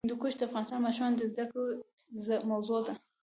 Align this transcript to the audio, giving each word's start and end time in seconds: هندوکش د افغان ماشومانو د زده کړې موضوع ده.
هندوکش 0.05 0.33
د 0.37 0.41
افغان 0.47 0.81
ماشومانو 0.85 1.17
د 1.19 1.23
زده 1.31 1.43
کړې 1.51 2.47
موضوع 2.51 2.79
ده. 2.87 2.93